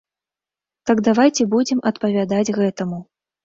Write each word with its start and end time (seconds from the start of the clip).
Так 0.91 1.03
давайце 1.09 1.47
будзем 1.53 1.85
адпавядаць 1.93 2.43
гэтаму. 2.61 2.97